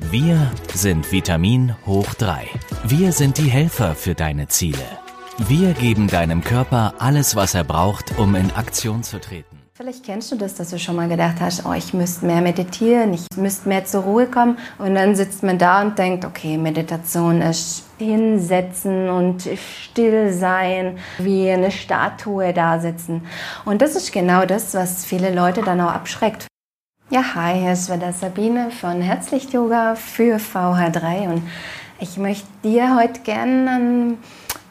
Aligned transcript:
Wir 0.00 0.52
sind 0.72 1.12
Vitamin 1.12 1.76
hoch 1.84 2.14
3. 2.14 2.46
Wir 2.84 3.12
sind 3.12 3.36
die 3.36 3.50
Helfer 3.50 3.94
für 3.94 4.14
deine 4.14 4.48
Ziele. 4.48 4.78
Wir 5.36 5.74
geben 5.74 6.06
deinem 6.06 6.42
Körper 6.42 6.94
alles, 6.98 7.36
was 7.36 7.54
er 7.54 7.64
braucht, 7.64 8.18
um 8.18 8.34
in 8.34 8.50
Aktion 8.52 9.02
zu 9.02 9.20
treten. 9.20 9.58
Vielleicht 9.74 10.04
kennst 10.04 10.32
du 10.32 10.36
das, 10.36 10.54
dass 10.54 10.70
du 10.70 10.78
schon 10.78 10.96
mal 10.96 11.08
gedacht 11.08 11.36
hast, 11.40 11.66
oh, 11.66 11.72
ich 11.72 11.92
müsste 11.92 12.26
mehr 12.26 12.40
meditieren, 12.40 13.12
ich 13.12 13.26
müsste 13.36 13.68
mehr 13.68 13.84
zur 13.84 14.04
Ruhe 14.04 14.26
kommen. 14.26 14.56
Und 14.78 14.94
dann 14.94 15.14
sitzt 15.14 15.42
man 15.42 15.58
da 15.58 15.82
und 15.82 15.98
denkt, 15.98 16.24
okay, 16.24 16.56
Meditation 16.56 17.42
ist 17.42 17.84
hinsetzen 17.98 19.10
und 19.10 19.48
still 19.90 20.32
sein, 20.32 20.98
wie 21.18 21.50
eine 21.50 21.70
Statue 21.70 22.54
da 22.54 22.78
sitzen. 22.78 23.26
Und 23.64 23.82
das 23.82 23.94
ist 23.94 24.12
genau 24.12 24.46
das, 24.46 24.74
was 24.74 25.04
viele 25.04 25.34
Leute 25.34 25.60
dann 25.62 25.80
auch 25.80 25.92
abschreckt. 25.92 26.46
Ja, 27.10 27.22
hi, 27.34 27.58
hier 27.58 27.72
ist 27.72 27.90
wieder 27.90 28.12
Sabine 28.12 28.70
von 28.70 29.00
Herzlicht 29.00 29.54
Yoga 29.54 29.94
für 29.94 30.36
VH3 30.36 31.32
und 31.32 31.42
ich 32.00 32.18
möchte 32.18 32.46
dir 32.62 32.96
heute 32.96 33.20
gerne 33.22 33.70
ein 33.70 34.18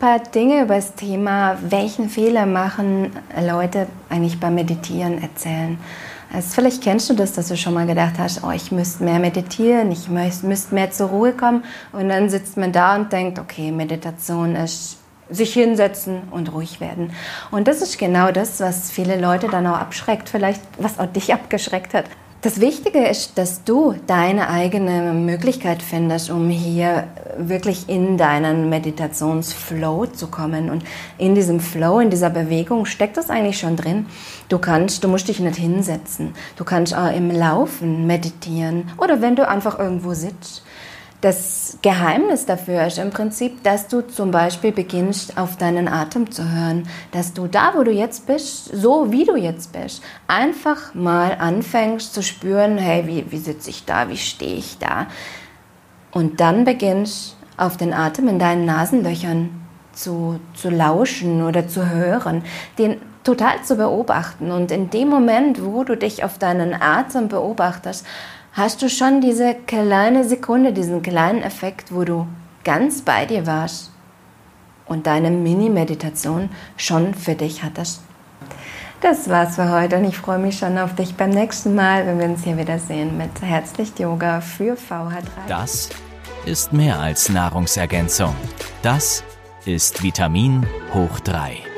paar 0.00 0.18
Dinge 0.18 0.62
über 0.62 0.74
das 0.74 0.96
Thema, 0.96 1.56
welchen 1.62 2.08
Fehler 2.08 2.44
machen 2.46 3.12
Leute 3.40 3.86
eigentlich 4.08 4.40
beim 4.40 4.56
Meditieren 4.56 5.22
erzählen. 5.22 5.78
Also 6.32 6.48
vielleicht 6.56 6.82
kennst 6.82 7.08
du 7.08 7.14
das, 7.14 7.34
dass 7.34 7.46
du 7.46 7.56
schon 7.56 7.74
mal 7.74 7.86
gedacht 7.86 8.14
hast, 8.18 8.42
oh, 8.42 8.50
ich 8.50 8.72
müsste 8.72 9.04
mehr 9.04 9.20
meditieren, 9.20 9.92
ich 9.92 10.08
müsste 10.08 10.74
mehr 10.74 10.90
zur 10.90 11.10
Ruhe 11.10 11.34
kommen 11.34 11.62
und 11.92 12.08
dann 12.08 12.30
sitzt 12.30 12.56
man 12.56 12.72
da 12.72 12.96
und 12.96 13.12
denkt, 13.12 13.38
okay, 13.38 13.70
Meditation 13.70 14.56
ist 14.56 14.98
sich 15.30 15.52
hinsetzen 15.52 16.22
und 16.32 16.52
ruhig 16.52 16.80
werden. 16.80 17.12
Und 17.52 17.68
das 17.68 17.80
ist 17.80 17.96
genau 17.96 18.32
das, 18.32 18.58
was 18.58 18.90
viele 18.90 19.20
Leute 19.20 19.46
dann 19.46 19.68
auch 19.68 19.78
abschreckt, 19.78 20.28
vielleicht 20.28 20.60
was 20.78 20.98
auch 20.98 21.06
dich 21.06 21.32
abgeschreckt 21.32 21.94
hat. 21.94 22.06
Das 22.44 22.60
Wichtige 22.60 22.98
ist, 23.06 23.38
dass 23.38 23.64
du 23.64 23.94
deine 24.06 24.50
eigene 24.50 25.14
Möglichkeit 25.14 25.82
findest, 25.82 26.28
um 26.28 26.50
hier 26.50 27.08
wirklich 27.38 27.88
in 27.88 28.18
deinen 28.18 28.68
Meditationsflow 28.68 30.04
zu 30.08 30.26
kommen. 30.26 30.68
Und 30.68 30.84
in 31.16 31.34
diesem 31.34 31.58
Flow, 31.58 32.00
in 32.00 32.10
dieser 32.10 32.28
Bewegung 32.28 32.84
steckt 32.84 33.16
das 33.16 33.30
eigentlich 33.30 33.58
schon 33.58 33.76
drin. 33.76 34.04
Du 34.50 34.58
kannst, 34.58 35.02
du 35.02 35.08
musst 35.08 35.28
dich 35.28 35.40
nicht 35.40 35.56
hinsetzen. 35.56 36.34
Du 36.56 36.64
kannst 36.64 36.94
auch 36.94 37.16
im 37.16 37.30
Laufen 37.30 38.06
meditieren 38.06 38.90
oder 38.98 39.22
wenn 39.22 39.36
du 39.36 39.48
einfach 39.48 39.78
irgendwo 39.78 40.12
sitzt. 40.12 40.64
Das 41.24 41.78
Geheimnis 41.80 42.44
dafür 42.44 42.86
ist 42.86 42.98
im 42.98 43.08
Prinzip, 43.08 43.62
dass 43.62 43.88
du 43.88 44.02
zum 44.02 44.30
Beispiel 44.30 44.72
beginnst, 44.72 45.38
auf 45.38 45.56
deinen 45.56 45.88
Atem 45.88 46.30
zu 46.30 46.42
hören. 46.52 46.86
Dass 47.12 47.32
du 47.32 47.46
da, 47.46 47.72
wo 47.74 47.82
du 47.82 47.90
jetzt 47.90 48.26
bist, 48.26 48.66
so 48.76 49.10
wie 49.10 49.24
du 49.24 49.34
jetzt 49.34 49.72
bist, 49.72 50.02
einfach 50.28 50.92
mal 50.92 51.38
anfängst 51.38 52.12
zu 52.12 52.22
spüren, 52.22 52.76
hey, 52.76 53.06
wie, 53.06 53.32
wie 53.32 53.38
sitze 53.38 53.70
ich 53.70 53.86
da, 53.86 54.10
wie 54.10 54.18
stehe 54.18 54.56
ich 54.56 54.76
da? 54.76 55.06
Und 56.10 56.40
dann 56.40 56.64
beginnst, 56.64 57.38
auf 57.56 57.78
den 57.78 57.94
Atem 57.94 58.28
in 58.28 58.38
deinen 58.38 58.66
Nasenlöchern 58.66 59.48
zu, 59.94 60.40
zu 60.52 60.68
lauschen 60.68 61.42
oder 61.42 61.66
zu 61.66 61.88
hören, 61.88 62.44
den 62.76 63.00
total 63.22 63.62
zu 63.62 63.76
beobachten. 63.76 64.50
Und 64.50 64.70
in 64.70 64.90
dem 64.90 65.08
Moment, 65.08 65.64
wo 65.64 65.84
du 65.84 65.96
dich 65.96 66.22
auf 66.22 66.36
deinen 66.36 66.74
Atem 66.74 67.28
beobachtest, 67.28 68.04
hast 68.54 68.82
du 68.82 68.88
schon 68.88 69.20
diese 69.20 69.54
kleine 69.54 70.24
Sekunde, 70.24 70.72
diesen 70.72 71.02
kleinen 71.02 71.42
Effekt, 71.42 71.92
wo 71.92 72.04
du 72.04 72.26
ganz 72.62 73.02
bei 73.02 73.26
dir 73.26 73.46
warst 73.46 73.90
und 74.86 75.06
deine 75.06 75.30
Mini-Meditation 75.30 76.48
schon 76.76 77.14
für 77.14 77.34
dich 77.34 77.62
hattest. 77.62 78.00
Das 79.00 79.28
war's 79.28 79.56
für 79.56 79.70
heute 79.70 79.98
und 79.98 80.04
ich 80.04 80.16
freue 80.16 80.38
mich 80.38 80.58
schon 80.58 80.78
auf 80.78 80.94
dich 80.94 81.14
beim 81.14 81.30
nächsten 81.30 81.74
Mal, 81.74 82.06
wenn 82.06 82.18
wir 82.18 82.26
uns 82.26 82.44
hier 82.44 82.56
wieder 82.56 82.78
sehen 82.78 83.18
mit 83.18 83.42
Herzlicht 83.42 84.00
Yoga 84.00 84.40
für 84.40 84.76
VH3. 84.76 85.22
Das 85.46 85.90
ist 86.46 86.72
mehr 86.72 86.98
als 87.00 87.28
Nahrungsergänzung. 87.28 88.34
Das 88.82 89.22
ist 89.66 90.02
Vitamin 90.02 90.66
hoch 90.94 91.20
3. 91.20 91.73